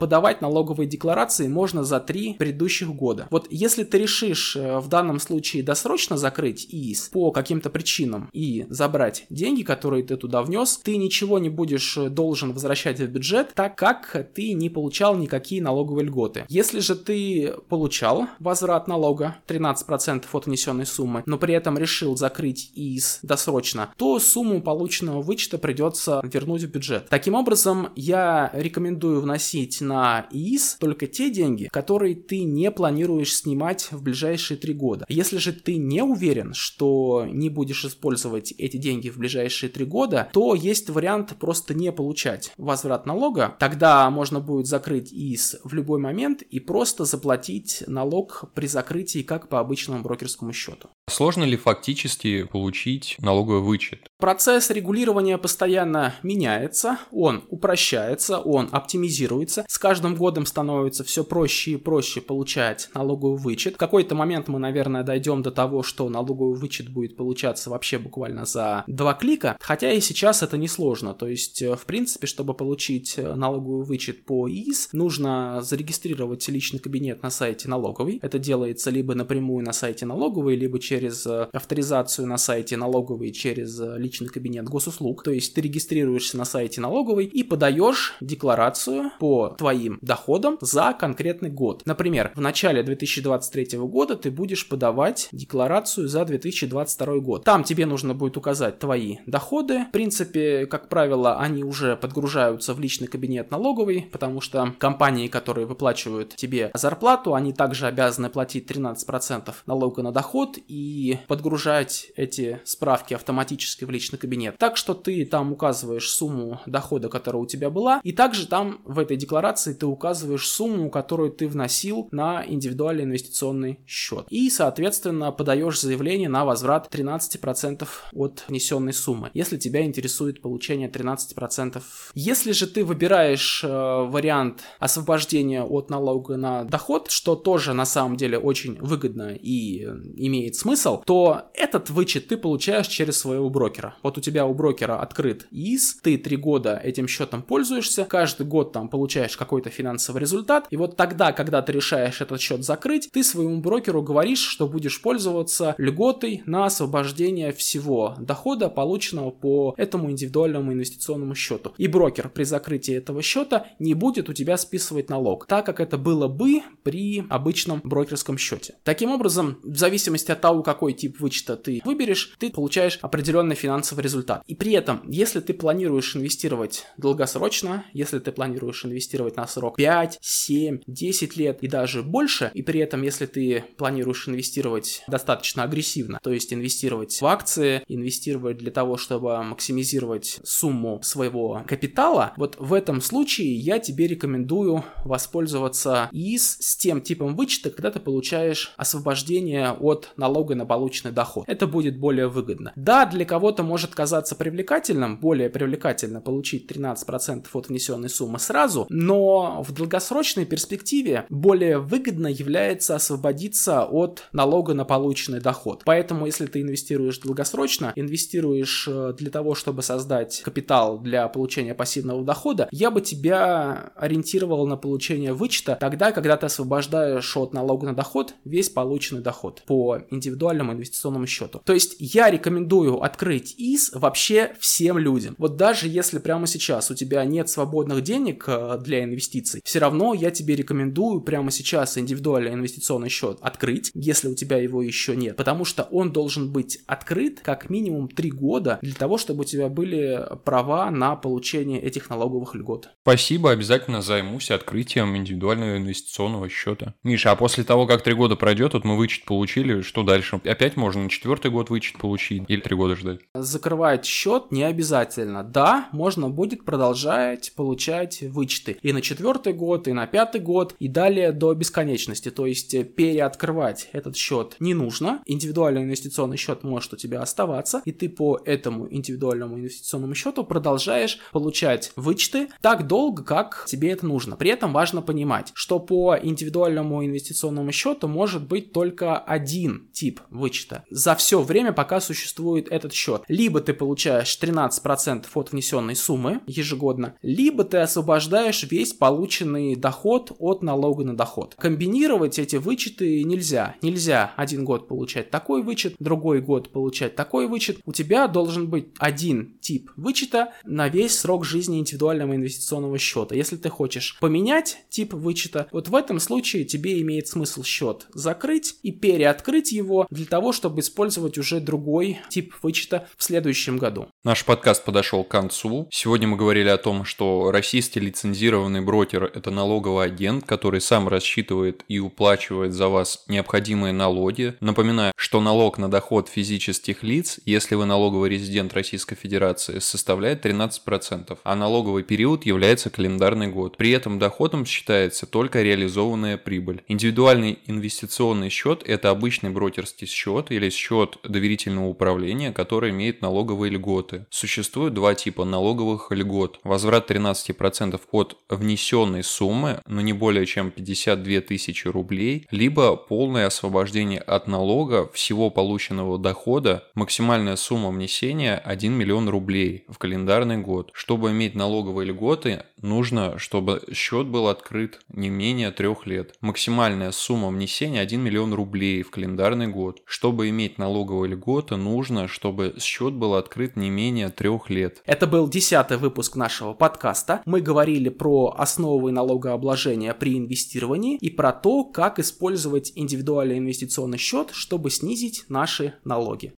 подавать 0.00 0.40
налоговые 0.40 0.88
декларации 0.88 1.46
можно 1.46 1.84
за 1.84 2.00
три 2.00 2.34
предыдущих 2.34 2.88
года. 2.88 3.28
Вот 3.30 3.46
если 3.50 3.84
ты 3.84 3.98
решишь 3.98 4.56
э, 4.56 4.78
в 4.78 4.88
данном 4.88 5.20
случае 5.20 5.62
досрочно 5.62 6.16
закрыть 6.16 6.66
ИИС 6.70 7.10
по 7.12 7.30
каким-то 7.30 7.70
причинам 7.70 8.28
и 8.32 8.66
забрать 8.68 9.26
деньги, 9.30 9.62
которые 9.62 10.02
ты 10.02 10.16
туда 10.16 10.42
внес, 10.42 10.80
ты 10.82 10.96
ничего 10.96 11.38
не 11.38 11.50
будешь 11.50 11.96
э, 11.96 12.08
должен 12.08 12.52
возвращать 12.52 12.98
в 12.98 13.06
бюджет, 13.06 13.52
так 13.54 13.76
как 13.76 14.30
ты 14.34 14.54
не 14.54 14.70
получал 14.70 15.16
никакие 15.16 15.62
налоговые 15.62 16.06
льготы. 16.06 16.46
Если 16.48 16.80
же 16.80 16.96
ты 16.96 17.54
получал 17.68 18.26
возврат 18.40 18.88
налога 18.88 19.36
13% 19.46 20.24
от 20.32 20.46
внесенной 20.46 20.86
суммы, 20.86 21.22
но 21.28 21.38
при 21.38 21.54
этом 21.54 21.78
решил 21.78 22.16
закрыть 22.16 22.72
ИИС 22.74 23.20
досрочно, 23.22 23.92
то 23.96 24.18
сумму 24.18 24.62
полученного 24.62 25.22
вычета 25.22 25.58
придется 25.58 26.20
вернуть 26.24 26.62
в 26.62 26.70
бюджет. 26.70 27.06
Таким 27.08 27.34
образом, 27.34 27.90
я 27.94 28.50
рекомендую 28.54 29.20
вносить 29.20 29.80
на 29.80 30.26
ИИС 30.32 30.76
только 30.80 31.06
те 31.06 31.30
деньги, 31.30 31.68
которые 31.70 32.14
ты 32.14 32.44
не 32.44 32.70
планируешь 32.70 33.36
снимать 33.36 33.88
в 33.92 34.02
ближайшие 34.02 34.56
три 34.56 34.72
года. 34.72 35.04
Если 35.08 35.36
же 35.36 35.52
ты 35.52 35.76
не 35.76 36.02
уверен, 36.02 36.54
что 36.54 37.26
не 37.30 37.50
будешь 37.50 37.84
использовать 37.84 38.52
эти 38.52 38.78
деньги 38.78 39.10
в 39.10 39.18
ближайшие 39.18 39.70
три 39.70 39.84
года, 39.84 40.28
то 40.32 40.54
есть 40.54 40.88
вариант 40.88 41.36
просто 41.38 41.74
не 41.74 41.92
получать 41.92 42.52
возврат 42.56 43.04
налога. 43.06 43.54
Тогда 43.58 44.08
можно 44.10 44.40
будет 44.40 44.66
закрыть 44.66 45.12
ИИС 45.12 45.56
в 45.62 45.74
любой 45.74 46.00
момент 46.00 46.42
и 46.42 46.58
просто 46.58 47.04
заплатить 47.04 47.84
налог 47.86 48.44
при 48.54 48.66
закрытии 48.66 49.22
как 49.22 49.48
по 49.48 49.60
обычному 49.60 50.02
брокерскому 50.02 50.52
счету. 50.52 50.88
Сложно 51.08 51.44
ли 51.44 51.56
фактически 51.56 52.44
получить 52.44 53.16
налоговый 53.20 53.60
вычет? 53.60 54.10
Процесс 54.18 54.70
регулирования 54.70 55.38
постоянно 55.38 56.14
меняется, 56.22 56.98
он 57.12 57.44
упрощается, 57.48 58.38
он 58.38 58.68
оптимизируется. 58.72 59.64
С 59.68 59.78
каждым 59.78 60.16
годом 60.16 60.44
становится 60.44 61.04
все 61.04 61.24
проще 61.24 61.72
и 61.72 61.76
проще 61.76 62.20
получать 62.20 62.90
налоговый 62.94 63.38
вычет. 63.38 63.74
В 63.74 63.78
какой-то 63.78 64.14
момент 64.14 64.48
мы, 64.48 64.58
наверное, 64.58 65.02
дойдем 65.02 65.42
до 65.42 65.50
того, 65.50 65.82
что 65.82 66.08
налоговый 66.08 66.58
вычет 66.58 66.88
будет 66.88 67.16
получаться 67.16 67.70
вообще 67.70 67.98
буквально 67.98 68.44
за 68.44 68.84
два 68.86 69.14
клика, 69.14 69.56
хотя 69.60 69.92
и 69.92 70.00
сейчас 70.00 70.42
это 70.42 70.56
несложно. 70.56 71.14
То 71.14 71.28
есть, 71.28 71.62
в 71.62 71.84
принципе, 71.86 72.26
чтобы 72.26 72.54
получить 72.54 73.16
налоговый 73.16 73.84
вычет 73.84 74.24
по 74.24 74.48
ИИС, 74.48 74.90
нужно 74.92 75.60
зарегистрировать 75.62 76.46
личный 76.48 76.80
кабинет 76.80 77.22
на 77.22 77.30
сайте 77.30 77.68
налоговой. 77.68 78.18
Это 78.20 78.38
делается 78.38 78.90
либо 78.90 79.14
напрямую 79.14 79.64
на 79.64 79.72
сайте 79.72 80.06
налоговой, 80.06 80.56
либо 80.56 80.78
через 80.78 80.97
через 80.98 81.26
э, 81.26 81.48
авторизацию 81.52 82.26
на 82.26 82.38
сайте 82.38 82.76
налоговой, 82.76 83.30
через 83.30 83.80
э, 83.80 83.94
личный 83.98 84.28
кабинет 84.28 84.64
госуслуг. 84.64 85.22
То 85.22 85.30
есть 85.30 85.54
ты 85.54 85.60
регистрируешься 85.60 86.36
на 86.36 86.44
сайте 86.44 86.80
налоговой 86.80 87.26
и 87.26 87.44
подаешь 87.44 88.16
декларацию 88.20 89.12
по 89.20 89.50
твоим 89.50 89.98
доходам 90.02 90.58
за 90.60 90.92
конкретный 90.98 91.50
год. 91.50 91.82
Например, 91.86 92.32
в 92.34 92.40
начале 92.40 92.82
2023 92.82 93.78
года 93.78 94.16
ты 94.16 94.32
будешь 94.32 94.68
подавать 94.68 95.28
декларацию 95.30 96.08
за 96.08 96.24
2022 96.24 97.18
год. 97.18 97.44
Там 97.44 97.62
тебе 97.62 97.86
нужно 97.86 98.14
будет 98.14 98.36
указать 98.36 98.80
твои 98.80 99.18
доходы. 99.26 99.84
В 99.84 99.92
принципе, 99.92 100.66
как 100.66 100.88
правило, 100.88 101.38
они 101.38 101.62
уже 101.62 101.96
подгружаются 101.96 102.74
в 102.74 102.80
личный 102.80 103.06
кабинет 103.06 103.52
налоговой, 103.52 104.08
потому 104.10 104.40
что 104.40 104.74
компании, 104.78 105.28
которые 105.28 105.66
выплачивают 105.66 106.34
тебе 106.34 106.72
зарплату, 106.74 107.34
они 107.34 107.52
также 107.52 107.86
обязаны 107.86 108.30
платить 108.30 108.68
13% 108.68 109.54
налога 109.66 110.02
на 110.02 110.12
доход 110.12 110.58
и 110.66 110.87
и 110.88 111.18
подгружать 111.26 112.10
эти 112.16 112.60
справки 112.64 113.12
автоматически 113.12 113.84
в 113.84 113.90
личный 113.90 114.18
кабинет. 114.18 114.56
Так 114.58 114.76
что 114.76 114.94
ты 114.94 115.26
там 115.26 115.52
указываешь 115.52 116.08
сумму 116.08 116.60
дохода, 116.66 117.08
которая 117.08 117.42
у 117.42 117.46
тебя 117.46 117.68
была, 117.68 118.00
и 118.02 118.12
также 118.12 118.46
там 118.46 118.80
в 118.84 118.98
этой 118.98 119.16
декларации 119.16 119.74
ты 119.74 119.86
указываешь 119.86 120.48
сумму, 120.48 120.90
которую 120.90 121.30
ты 121.30 121.46
вносил 121.46 122.08
на 122.10 122.42
индивидуальный 122.46 123.04
инвестиционный 123.04 123.80
счет. 123.86 124.26
И, 124.30 124.48
соответственно, 124.48 125.30
подаешь 125.30 125.80
заявление 125.80 126.30
на 126.30 126.44
возврат 126.44 126.88
13% 126.90 127.86
от 128.14 128.44
внесенной 128.48 128.94
суммы, 128.94 129.30
если 129.34 129.58
тебя 129.58 129.84
интересует 129.84 130.40
получение 130.40 130.88
13%. 130.88 131.82
Если 132.14 132.52
же 132.52 132.66
ты 132.66 132.84
выбираешь 132.84 133.62
э, 133.62 133.68
вариант 133.68 134.62
освобождения 134.78 135.62
от 135.62 135.90
налога 135.90 136.36
на 136.36 136.64
доход, 136.64 137.10
что 137.10 137.36
тоже 137.36 137.74
на 137.74 137.84
самом 137.84 138.16
деле 138.16 138.38
очень 138.38 138.78
выгодно 138.80 139.34
и 139.34 139.82
имеет 140.16 140.56
смысл, 140.56 140.77
смысл, 140.78 141.02
то 141.04 141.42
этот 141.54 141.90
вычет 141.90 142.28
ты 142.28 142.36
получаешь 142.36 142.86
через 142.86 143.18
своего 143.18 143.50
брокера. 143.50 143.96
Вот 144.02 144.16
у 144.16 144.20
тебя 144.20 144.46
у 144.46 144.54
брокера 144.54 145.00
открыт 145.00 145.46
ИИС, 145.50 145.98
ты 146.02 146.16
три 146.16 146.36
года 146.36 146.80
этим 146.82 147.08
счетом 147.08 147.42
пользуешься, 147.42 148.04
каждый 148.04 148.46
год 148.46 148.72
там 148.72 148.88
получаешь 148.88 149.36
какой-то 149.36 149.70
финансовый 149.70 150.18
результат, 150.18 150.68
и 150.70 150.76
вот 150.76 150.96
тогда, 150.96 151.32
когда 151.32 151.62
ты 151.62 151.72
решаешь 151.72 152.20
этот 152.20 152.40
счет 152.40 152.64
закрыть, 152.64 153.08
ты 153.12 153.24
своему 153.24 153.60
брокеру 153.60 154.02
говоришь, 154.02 154.38
что 154.38 154.68
будешь 154.68 155.02
пользоваться 155.02 155.74
льготой 155.78 156.42
на 156.46 156.66
освобождение 156.66 157.52
всего 157.52 158.14
дохода, 158.20 158.68
полученного 158.68 159.30
по 159.30 159.74
этому 159.76 160.10
индивидуальному 160.10 160.72
инвестиционному 160.72 161.34
счету. 161.34 161.72
И 161.76 161.88
брокер 161.88 162.28
при 162.28 162.44
закрытии 162.44 162.94
этого 162.94 163.22
счета 163.22 163.66
не 163.80 163.94
будет 163.94 164.28
у 164.28 164.32
тебя 164.32 164.56
списывать 164.56 165.10
налог, 165.10 165.46
так 165.46 165.66
как 165.66 165.80
это 165.80 165.98
было 165.98 166.28
бы 166.28 166.62
при 166.84 167.24
обычном 167.28 167.80
брокерском 167.82 168.38
счете. 168.38 168.76
Таким 168.84 169.10
образом, 169.10 169.58
в 169.64 169.76
зависимости 169.76 170.30
от 170.30 170.40
того, 170.40 170.62
какой 170.68 170.92
тип 170.92 171.18
вычета 171.18 171.56
ты 171.56 171.80
выберешь, 171.82 172.34
ты 172.38 172.50
получаешь 172.50 172.98
определенный 173.00 173.54
финансовый 173.54 174.02
результат. 174.02 174.42
И 174.46 174.54
при 174.54 174.72
этом, 174.72 175.00
если 175.08 175.40
ты 175.40 175.54
планируешь 175.54 176.14
инвестировать 176.14 176.84
долгосрочно, 176.98 177.86
если 177.94 178.18
ты 178.18 178.32
планируешь 178.32 178.84
инвестировать 178.84 179.36
на 179.36 179.46
срок 179.46 179.76
5, 179.76 180.18
7, 180.20 180.80
10 180.86 181.36
лет 181.38 181.62
и 181.62 181.68
даже 181.68 182.02
больше, 182.02 182.50
и 182.52 182.62
при 182.62 182.80
этом, 182.80 183.00
если 183.00 183.24
ты 183.24 183.64
планируешь 183.78 184.28
инвестировать 184.28 185.02
достаточно 185.08 185.62
агрессивно, 185.62 186.20
то 186.22 186.34
есть 186.34 186.52
инвестировать 186.52 187.18
в 187.18 187.24
акции, 187.24 187.82
инвестировать 187.88 188.58
для 188.58 188.70
того, 188.70 188.98
чтобы 188.98 189.42
максимизировать 189.42 190.38
сумму 190.44 191.00
своего 191.02 191.62
капитала, 191.66 192.34
вот 192.36 192.56
в 192.58 192.74
этом 192.74 193.00
случае 193.00 193.54
я 193.54 193.78
тебе 193.78 194.06
рекомендую 194.06 194.84
воспользоваться 195.06 196.10
ИИС 196.12 196.58
с 196.60 196.76
тем 196.76 197.00
типом 197.00 197.36
вычета, 197.36 197.70
когда 197.70 197.90
ты 197.90 198.00
получаешь 198.00 198.74
освобождение 198.76 199.70
от 199.70 200.12
налога 200.18 200.47
на 200.54 200.66
полученный 200.66 201.12
доход. 201.12 201.44
Это 201.46 201.66
будет 201.66 201.98
более 201.98 202.28
выгодно. 202.28 202.72
Да, 202.76 203.06
для 203.06 203.24
кого-то 203.24 203.62
может 203.62 203.94
казаться 203.94 204.34
привлекательным, 204.34 205.18
более 205.18 205.50
привлекательно 205.50 206.20
получить 206.20 206.70
13% 206.70 207.46
от 207.52 207.68
внесенной 207.68 208.08
суммы 208.08 208.38
сразу, 208.38 208.86
но 208.88 209.62
в 209.62 209.72
долгосрочной 209.72 210.44
перспективе 210.44 211.26
более 211.28 211.78
выгодно 211.78 212.28
является 212.28 212.94
освободиться 212.94 213.84
от 213.84 214.24
налога 214.32 214.74
на 214.74 214.84
полученный 214.84 215.40
доход. 215.40 215.82
Поэтому, 215.84 216.26
если 216.26 216.46
ты 216.46 216.62
инвестируешь 216.62 217.18
долгосрочно, 217.18 217.92
инвестируешь 217.96 218.86
э, 218.88 219.14
для 219.16 219.30
того, 219.30 219.54
чтобы 219.54 219.82
создать 219.82 220.40
капитал 220.42 220.98
для 220.98 221.28
получения 221.28 221.74
пассивного 221.74 222.24
дохода, 222.24 222.68
я 222.70 222.90
бы 222.90 223.00
тебя 223.00 223.92
ориентировал 223.96 224.66
на 224.66 224.76
получение 224.76 225.32
вычета 225.32 225.76
тогда, 225.80 226.12
когда 226.12 226.36
ты 226.36 226.46
освобождаешь 226.46 227.36
от 227.36 227.52
налога 227.52 227.86
на 227.86 227.94
доход 227.94 228.34
весь 228.44 228.68
полученный 228.68 229.22
доход 229.22 229.62
по 229.66 229.98
индивидуальному 230.10 230.37
индивидуальному 230.38 230.72
инвестиционному 230.72 231.26
счету. 231.26 231.60
То 231.64 231.72
есть 231.72 231.96
я 231.98 232.30
рекомендую 232.30 233.02
открыть 233.02 233.54
ИС 233.58 233.90
вообще 233.92 234.52
всем 234.60 234.98
людям. 234.98 235.34
Вот 235.38 235.56
даже 235.56 235.88
если 235.88 236.18
прямо 236.18 236.46
сейчас 236.46 236.90
у 236.90 236.94
тебя 236.94 237.24
нет 237.24 237.48
свободных 237.48 238.02
денег 238.02 238.44
э, 238.46 238.78
для 238.82 239.04
инвестиций, 239.04 239.60
все 239.64 239.80
равно 239.80 240.14
я 240.14 240.30
тебе 240.30 240.54
рекомендую 240.54 241.20
прямо 241.20 241.50
сейчас 241.50 241.98
индивидуальный 241.98 242.54
инвестиционный 242.54 243.08
счет 243.08 243.38
открыть, 243.40 243.90
если 243.94 244.28
у 244.28 244.34
тебя 244.34 244.58
его 244.58 244.82
еще 244.82 245.16
нет, 245.16 245.36
потому 245.36 245.64
что 245.64 245.82
он 245.90 246.12
должен 246.12 246.52
быть 246.52 246.78
открыт 246.86 247.40
как 247.40 247.68
минимум 247.68 248.08
3 248.08 248.30
года 248.30 248.78
для 248.82 248.94
того, 248.94 249.18
чтобы 249.18 249.40
у 249.40 249.44
тебя 249.44 249.68
были 249.68 250.24
права 250.44 250.90
на 250.90 251.16
получение 251.16 251.80
этих 251.80 252.10
налоговых 252.10 252.54
льгот. 252.54 252.90
Спасибо, 253.02 253.50
обязательно 253.50 254.02
займусь 254.02 254.50
открытием 254.50 255.16
индивидуального 255.16 255.76
инвестиционного 255.76 256.48
счета. 256.48 256.94
Миша, 257.02 257.32
а 257.32 257.36
после 257.36 257.64
того, 257.64 257.86
как 257.86 258.02
3 258.02 258.14
года 258.14 258.36
пройдет, 258.36 258.74
вот 258.74 258.84
мы 258.84 258.96
вычет 258.96 259.24
получили, 259.24 259.82
что 259.82 260.02
дальше? 260.02 260.27
Опять 260.36 260.76
можно 260.76 261.02
на 261.04 261.08
четвертый 261.08 261.50
год 261.50 261.70
вычет 261.70 261.98
получить 261.98 262.44
или 262.48 262.60
три 262.60 262.76
года 262.76 262.96
ждать? 262.96 263.20
Закрывать 263.34 264.04
счет 264.04 264.50
не 264.50 264.62
обязательно. 264.62 265.42
Да, 265.42 265.88
можно 265.92 266.28
будет 266.28 266.64
продолжать 266.64 267.52
получать 267.54 268.22
вычеты 268.22 268.78
и 268.82 268.92
на 268.92 269.02
четвертый 269.02 269.52
год, 269.52 269.88
и 269.88 269.92
на 269.92 270.06
пятый 270.06 270.40
год, 270.40 270.74
и 270.78 270.88
далее 270.88 271.32
до 271.32 271.54
бесконечности. 271.54 272.30
То 272.30 272.46
есть 272.46 272.74
э, 272.74 272.84
переоткрывать 272.84 273.88
этот 273.92 274.16
счет 274.16 274.56
не 274.60 274.74
нужно. 274.74 275.22
Индивидуальный 275.26 275.82
инвестиционный 275.82 276.36
счет 276.36 276.62
может 276.62 276.92
у 276.92 276.96
тебя 276.96 277.20
оставаться, 277.20 277.82
и 277.84 277.92
ты 277.92 278.08
по 278.08 278.40
этому 278.44 278.92
индивидуальному 278.92 279.58
инвестиционному 279.58 280.14
счету 280.14 280.44
продолжаешь 280.44 281.18
получать 281.32 281.92
вычеты 281.96 282.48
так 282.60 282.86
долго, 282.86 283.24
как 283.24 283.64
тебе 283.66 283.90
это 283.90 284.06
нужно. 284.06 284.36
При 284.36 284.50
этом 284.50 284.72
важно 284.72 285.02
понимать, 285.02 285.50
что 285.54 285.78
по 285.78 286.16
индивидуальному 286.20 287.04
инвестиционному 287.04 287.72
счету 287.72 288.08
может 288.08 288.46
быть 288.46 288.72
только 288.72 289.18
один 289.18 289.88
тип 289.92 290.17
тип 290.18 290.22
вычета 290.30 290.84
за 290.90 291.14
все 291.14 291.42
время, 291.42 291.72
пока 291.72 292.00
существует 292.00 292.68
этот 292.68 292.92
счет. 292.92 293.22
Либо 293.28 293.60
ты 293.60 293.72
получаешь 293.72 294.38
13% 294.40 295.26
от 295.34 295.52
внесенной 295.52 295.96
суммы 295.96 296.40
ежегодно, 296.46 297.14
либо 297.22 297.64
ты 297.64 297.78
освобождаешь 297.78 298.64
весь 298.64 298.92
полученный 298.92 299.76
доход 299.76 300.32
от 300.38 300.62
налога 300.62 301.04
на 301.04 301.16
доход. 301.16 301.54
Комбинировать 301.58 302.38
эти 302.38 302.56
вычеты 302.56 303.22
нельзя. 303.24 303.76
Нельзя 303.82 304.32
один 304.36 304.64
год 304.64 304.88
получать 304.88 305.30
такой 305.30 305.62
вычет, 305.62 305.94
другой 305.98 306.40
год 306.40 306.70
получать 306.70 307.14
такой 307.14 307.46
вычет. 307.46 307.78
У 307.84 307.92
тебя 307.92 308.28
должен 308.28 308.68
быть 308.68 308.88
один 308.98 309.58
тип 309.60 309.90
вычета 309.96 310.52
на 310.64 310.88
весь 310.88 311.18
срок 311.18 311.44
жизни 311.44 311.78
индивидуального 311.78 312.34
инвестиционного 312.34 312.98
счета. 312.98 313.34
Если 313.34 313.56
ты 313.56 313.68
хочешь 313.68 314.18
поменять 314.20 314.78
тип 314.88 315.14
вычета, 315.14 315.68
вот 315.72 315.88
в 315.88 315.94
этом 315.94 316.20
случае 316.20 316.64
тебе 316.64 317.00
имеет 317.02 317.28
смысл 317.28 317.62
счет 317.62 318.06
закрыть 318.12 318.76
и 318.82 318.92
переоткрыть 318.92 319.72
его 319.72 320.07
для 320.10 320.26
того, 320.26 320.52
чтобы 320.52 320.80
использовать 320.80 321.38
уже 321.38 321.60
другой 321.60 322.20
тип 322.28 322.54
вычета 322.62 323.08
в 323.16 323.24
следующем 323.24 323.78
году. 323.78 324.08
Наш 324.24 324.44
подкаст 324.44 324.84
подошел 324.84 325.24
к 325.24 325.28
концу. 325.28 325.88
Сегодня 325.90 326.28
мы 326.28 326.36
говорили 326.36 326.68
о 326.68 326.78
том, 326.78 327.04
что 327.04 327.50
российский 327.50 328.00
лицензированный 328.00 328.80
брокер– 328.80 329.24
это 329.34 329.50
налоговый 329.50 330.06
агент, 330.06 330.44
который 330.44 330.80
сам 330.80 331.08
рассчитывает 331.08 331.84
и 331.88 331.98
уплачивает 331.98 332.72
за 332.72 332.88
вас 332.88 333.24
необходимые 333.28 333.92
налоги. 333.92 334.54
Напоминаю, 334.60 335.12
что 335.16 335.40
налог 335.40 335.78
на 335.78 335.90
доход 335.90 336.28
физических 336.28 337.02
лиц, 337.02 337.40
если 337.44 337.74
вы 337.74 337.86
налоговый 337.86 338.30
резидент 338.30 338.72
Российской 338.74 339.14
Федерации, 339.14 339.78
составляет 339.78 340.44
13%, 340.44 341.38
а 341.42 341.56
налоговый 341.56 342.02
период 342.02 342.46
является 342.46 342.90
календарный 342.90 343.48
год. 343.48 343.76
При 343.76 343.90
этом 343.90 344.18
доходом 344.18 344.64
считается 344.64 345.26
только 345.26 345.62
реализованная 345.62 346.36
прибыль. 346.36 346.82
Индивидуальный 346.88 347.58
инвестиционный 347.66 348.48
счет– 348.48 348.82
это 348.86 349.10
обычный 349.10 349.50
брокерский 349.50 349.97
счет 350.06 350.50
или 350.50 350.70
счет 350.70 351.18
доверительного 351.22 351.88
управления, 351.88 352.52
который 352.52 352.90
имеет 352.90 353.22
налоговые 353.22 353.70
льготы. 353.70 354.26
Существует 354.30 354.94
два 354.94 355.14
типа 355.14 355.44
налоговых 355.44 356.10
льгот. 356.10 356.60
Возврат 356.64 357.10
13% 357.10 358.00
от 358.10 358.36
внесенной 358.48 359.22
суммы, 359.22 359.80
но 359.86 360.00
не 360.00 360.12
более 360.12 360.46
чем 360.46 360.70
52 360.70 361.40
тысячи 361.40 361.88
рублей, 361.88 362.46
либо 362.50 362.96
полное 362.96 363.46
освобождение 363.46 364.20
от 364.20 364.46
налога 364.46 365.08
всего 365.12 365.50
полученного 365.50 366.18
дохода, 366.18 366.84
максимальная 366.94 367.56
сумма 367.56 367.90
внесения 367.90 368.56
1 368.56 368.92
миллион 368.92 369.28
рублей 369.28 369.84
в 369.88 369.98
календарный 369.98 370.58
год. 370.58 370.90
Чтобы 370.92 371.30
иметь 371.30 371.54
налоговые 371.54 372.08
льготы, 372.08 372.64
нужно, 372.80 373.38
чтобы 373.38 373.82
счет 373.92 374.26
был 374.26 374.48
открыт 374.48 375.00
не 375.08 375.28
менее 375.28 375.70
трех 375.70 376.06
лет. 376.06 376.34
Максимальная 376.40 377.12
сумма 377.12 377.48
внесения 377.48 378.00
1 378.00 378.20
миллион 378.20 378.54
рублей 378.54 379.02
в 379.02 379.10
календарный 379.10 379.66
год. 379.88 380.02
Чтобы 380.04 380.48
иметь 380.50 380.78
налоговые 380.78 381.32
льготы, 381.32 381.76
нужно, 381.76 382.28
чтобы 382.28 382.74
счет 382.78 383.14
был 383.14 383.34
открыт 383.34 383.76
не 383.76 383.90
менее 383.90 384.28
трех 384.28 384.70
лет. 384.70 385.02
Это 385.06 385.26
был 385.26 385.48
десятый 385.48 385.96
выпуск 385.96 386.36
нашего 386.36 386.74
подкаста. 386.74 387.42
Мы 387.46 387.60
говорили 387.60 388.08
про 388.10 388.54
основы 388.56 389.12
налогообложения 389.12 390.14
при 390.14 390.36
инвестировании 390.36 391.16
и 391.16 391.30
про 391.30 391.52
то, 391.52 391.84
как 391.84 392.18
использовать 392.18 392.92
индивидуальный 392.94 393.58
инвестиционный 393.58 394.18
счет, 394.18 394.50
чтобы 394.52 394.90
снизить 394.90 395.44
наши 395.48 395.94
налоги. 396.04 396.52